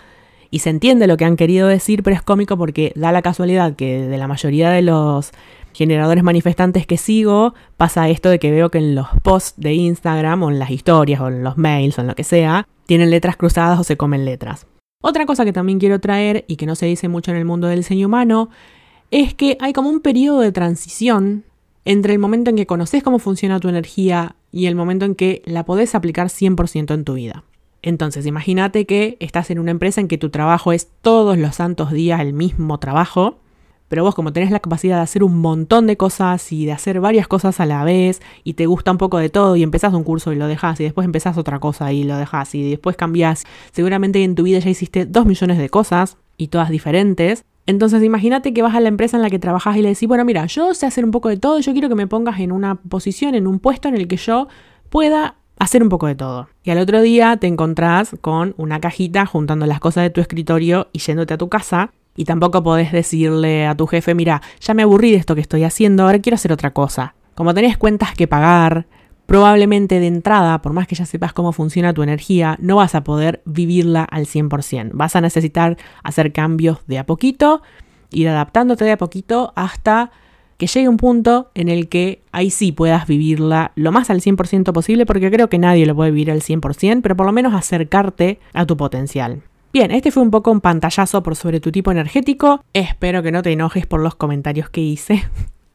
y 0.52 0.60
se 0.60 0.70
entiende 0.70 1.08
lo 1.08 1.18
que 1.18 1.26
han 1.26 1.36
querido 1.36 1.68
decir, 1.68 2.04
pero 2.04 2.16
es 2.16 2.22
cómico 2.22 2.58
porque 2.58 2.92
da 2.96 3.12
la 3.12 3.22
casualidad 3.22 3.76
que 3.76 4.02
de 4.02 4.18
la 4.18 4.28
mayoría 4.28 4.70
de 4.70 4.82
los 4.82 5.32
generadores 5.74 6.24
manifestantes 6.24 6.86
que 6.86 6.98
sigo, 6.98 7.54
pasa 7.78 8.10
esto 8.10 8.30
de 8.30 8.40
que 8.40 8.52
veo 8.52 8.70
que 8.70 8.80
en 8.80 8.96
los 8.96 9.08
posts 9.24 9.60
de 9.60 9.74
Instagram 9.74 10.44
o 10.44 10.50
en 10.50 10.60
las 10.60 10.72
historias 10.72 11.22
o 11.22 11.28
en 11.28 11.44
los 11.44 11.58
mails 11.58 11.98
o 11.98 12.02
en 12.02 12.08
lo 12.08 12.16
que 12.16 12.24
sea, 12.24 12.68
tienen 12.86 13.10
letras 13.10 13.38
cruzadas 13.38 13.80
o 13.80 13.84
se 13.84 13.98
comen 13.98 14.26
letras. 14.26 14.68
Otra 15.02 15.26
cosa 15.26 15.46
que 15.46 15.54
también 15.54 15.80
quiero 15.80 16.00
traer 16.00 16.44
y 16.48 16.58
que 16.58 16.66
no 16.66 16.76
se 16.76 16.86
dice 16.86 17.08
mucho 17.08 17.32
en 17.32 17.38
el 17.38 17.46
mundo 17.46 17.68
del 17.68 17.80
diseño 17.80 18.08
humano 18.08 18.50
es 19.12 19.34
que 19.34 19.58
hay 19.62 19.74
como 19.74 19.90
un 19.90 20.02
periodo 20.02 20.42
de 20.42 20.52
transición 20.52 21.46
entre 21.86 22.14
el 22.14 22.20
momento 22.20 22.50
en 22.50 22.58
que 22.58 22.68
conoces 22.68 23.02
cómo 23.02 23.20
funciona 23.20 23.60
tu 23.60 23.70
energía 23.70 24.36
y 24.52 24.66
el 24.66 24.76
momento 24.76 25.06
en 25.06 25.16
que 25.16 25.42
la 25.46 25.66
podés 25.66 25.96
aplicar 25.96 26.28
100% 26.28 26.94
en 26.94 27.04
tu 27.06 27.14
vida. 27.14 27.44
Entonces, 27.82 28.26
imagínate 28.26 28.86
que 28.86 29.16
estás 29.20 29.50
en 29.52 29.60
una 29.60 29.72
empresa 29.72 30.02
en 30.02 30.08
que 30.08 30.18
tu 30.18 30.30
trabajo 30.30 30.74
es 30.74 30.90
todos 31.02 31.38
los 31.38 31.56
santos 31.56 31.92
días 31.92 32.20
el 32.20 32.34
mismo 32.34 32.78
trabajo 32.78 33.40
pero 33.89 34.03
vos 34.03 34.15
como 34.15 34.31
tenés 34.31 34.51
la 34.51 34.60
capacidad 34.62 34.96
de 34.96 35.01
hacer 35.01 35.24
un 35.24 35.39
montón 35.39 35.88
de 35.88 35.98
cosas 35.98 36.53
y 36.53 36.65
de 36.65 36.72
hacer 36.72 37.01
varias 37.01 37.27
cosas 37.27 37.60
a 37.60 37.65
la 37.65 37.84
vez 37.84 38.22
y 38.46 38.53
te 38.53 38.67
gusta 38.67 38.91
un 38.91 38.98
poco 38.98 39.17
de 39.17 39.29
todo 39.29 39.58
y 39.58 39.63
empezás 39.63 39.93
un 39.93 40.03
curso 40.03 40.31
y 40.31 40.38
lo 40.38 40.48
dejás 40.48 40.79
y 40.79 40.84
después 40.84 41.03
empezás 41.03 41.38
otra 41.38 41.60
cosa 41.60 41.91
y 41.91 42.03
lo 42.03 42.15
dejás 42.15 42.55
y 42.55 42.69
después 42.69 42.96
cambiás, 42.96 43.43
seguramente 43.74 44.24
en 44.24 44.36
tu 44.36 44.43
vida 44.43 44.60
ya 44.60 44.69
hiciste 44.69 45.05
dos 45.05 45.25
millones 45.25 45.58
de 45.58 45.69
cosas 45.69 46.17
y 46.38 46.48
todas 46.48 46.69
diferentes. 46.69 47.43
Entonces 47.65 48.01
imagínate 48.01 48.53
que 48.53 48.62
vas 48.62 48.75
a 48.75 48.79
la 48.79 48.88
empresa 48.88 49.17
en 49.17 49.24
la 49.24 49.29
que 49.29 49.38
trabajas 49.38 49.75
y 49.77 49.81
le 49.81 49.89
decís, 49.89 50.08
bueno, 50.08 50.25
mira, 50.25 50.46
yo 50.46 50.74
sé 50.74 50.86
hacer 50.86 51.05
un 51.05 51.12
poco 51.12 51.29
de 51.29 51.38
todo, 51.38 51.60
yo 51.60 51.74
quiero 51.74 51.89
que 51.89 51.96
me 51.96 52.08
pongas 52.08 52.39
en 52.39 52.51
una 52.51 52.75
posición, 52.75 53.36
en 53.36 53.46
un 53.46 53.60
puesto 53.60 53.89
en 53.89 53.96
el 53.96 54.08
que 54.08 54.17
yo 54.17 54.48
pueda 54.89 55.36
hacer 55.60 55.84
un 55.84 55.89
poco 55.89 56.08
de 56.08 56.15
todo. 56.15 56.50
Y 56.63 56.72
al 56.72 56.79
otro 56.79 57.01
día 57.01 57.38
te 57.38 57.48
encontrás 57.48 58.15
con 58.22 58.55
una 58.58 58.79
cajita 58.79 59.25
juntando 59.25 59.65
las 59.65 59.79
cosas 59.79 60.03
de 60.03 60.10
tu 60.10 60.22
escritorio 60.22 60.88
y 60.93 61.00
yéndote 61.00 61.34
a 61.34 61.38
tu 61.38 61.50
casa 61.50 61.91
y 62.20 62.26
tampoco 62.26 62.62
podés 62.64 62.92
decirle 62.92 63.66
a 63.66 63.76
tu 63.76 63.88
jefe, 63.88 64.14
mira, 64.14 64.42
ya 64.60 64.74
me 64.74 64.84
aburrí 64.84 65.12
de 65.12 65.16
esto 65.16 65.36
que 65.36 65.42
estoy 65.42 65.64
haciendo, 65.64 66.04
ahora 66.04 66.20
quiero 66.20 66.36
hacer 66.36 66.52
otra 66.52 66.74
cosa. 66.74 67.16
Como 67.34 67.54
tenés 67.54 67.78
cuentas 67.78 68.14
que 68.14 68.28
pagar, 68.28 68.88
probablemente 69.26 70.02
de 70.02 70.08
entrada, 70.08 70.62
por 70.62 70.74
más 70.74 70.86
que 70.86 70.96
ya 70.96 71.06
sepas 71.06 71.32
cómo 71.32 71.54
funciona 71.54 71.94
tu 71.94 72.04
energía, 72.04 72.58
no 72.60 72.76
vas 72.76 72.94
a 72.94 73.06
poder 73.06 73.42
vivirla 73.46 74.04
al 74.04 74.26
100%. 74.26 74.90
Vas 74.92 75.16
a 75.16 75.22
necesitar 75.22 75.78
hacer 76.04 76.34
cambios 76.34 76.80
de 76.88 77.00
a 77.00 77.06
poquito, 77.06 77.62
ir 78.12 78.28
adaptándote 78.28 78.84
de 78.84 78.92
a 78.92 78.98
poquito 78.98 79.54
hasta 79.56 80.12
que 80.58 80.68
llegue 80.68 80.90
un 80.90 80.98
punto 80.98 81.52
en 81.56 81.70
el 81.70 81.88
que 81.88 82.22
ahí 82.34 82.50
sí 82.50 82.74
puedas 82.74 83.08
vivirla 83.08 83.72
lo 83.76 83.94
más 83.94 84.10
al 84.10 84.20
100% 84.20 84.74
posible, 84.74 85.06
porque 85.06 85.32
creo 85.32 85.48
que 85.48 85.58
nadie 85.58 85.86
lo 85.86 85.96
puede 85.96 86.12
vivir 86.12 86.32
al 86.32 86.42
100%, 86.42 87.00
pero 87.02 87.16
por 87.16 87.26
lo 87.26 87.32
menos 87.32 87.54
acercarte 87.54 88.42
a 88.52 88.66
tu 88.66 88.76
potencial. 88.76 89.44
Bien, 89.72 89.92
este 89.92 90.10
fue 90.10 90.24
un 90.24 90.32
poco 90.32 90.50
un 90.52 90.62
pantallazo 90.62 91.22
por 91.22 91.36
sobre 91.36 91.60
tu 91.60 91.72
tipo 91.72 91.92
energético. 91.92 92.64
Espero 92.74 93.22
que 93.22 93.32
no 93.32 93.44
te 93.44 93.52
enojes 93.52 93.86
por 93.86 94.02
los 94.02 94.16
comentarios 94.16 94.68
que 94.70 94.82
hice. 94.82 95.26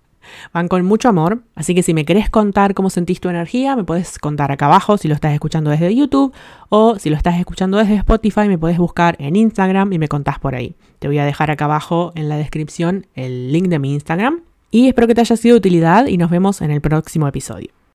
Van 0.52 0.66
con 0.66 0.84
mucho 0.84 1.08
amor, 1.08 1.42
así 1.54 1.76
que 1.76 1.84
si 1.84 1.94
me 1.94 2.04
querés 2.04 2.28
contar 2.28 2.74
cómo 2.74 2.90
sentís 2.90 3.20
tu 3.20 3.28
energía, 3.28 3.76
me 3.76 3.84
puedes 3.84 4.18
contar 4.18 4.50
acá 4.50 4.66
abajo 4.66 4.96
si 4.98 5.06
lo 5.06 5.14
estás 5.14 5.32
escuchando 5.32 5.70
desde 5.70 5.94
YouTube 5.94 6.34
o 6.70 6.98
si 6.98 7.08
lo 7.08 7.16
estás 7.16 7.38
escuchando 7.38 7.78
desde 7.78 7.94
Spotify, 7.94 8.48
me 8.48 8.58
puedes 8.58 8.78
buscar 8.78 9.14
en 9.20 9.36
Instagram 9.36 9.92
y 9.92 9.98
me 9.98 10.08
contás 10.08 10.40
por 10.40 10.56
ahí. 10.56 10.74
Te 10.98 11.06
voy 11.06 11.18
a 11.18 11.24
dejar 11.24 11.52
acá 11.52 11.66
abajo 11.66 12.10
en 12.16 12.28
la 12.28 12.36
descripción 12.36 13.06
el 13.14 13.52
link 13.52 13.68
de 13.68 13.78
mi 13.78 13.92
Instagram 13.92 14.40
y 14.72 14.88
espero 14.88 15.06
que 15.06 15.14
te 15.14 15.20
haya 15.20 15.36
sido 15.36 15.54
de 15.54 15.58
utilidad 15.58 16.06
y 16.06 16.16
nos 16.16 16.30
vemos 16.30 16.62
en 16.62 16.72
el 16.72 16.80
próximo 16.80 17.28
episodio. 17.28 17.83